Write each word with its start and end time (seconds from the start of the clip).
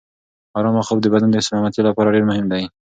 ارامه 0.57 0.81
خوب 0.87 0.97
د 1.01 1.05
بدن 1.13 1.29
د 1.31 1.37
سلامتیا 1.47 1.81
لپاره 1.85 2.13
ډېر 2.15 2.23
مهم 2.29 2.45
دی. 2.51 2.63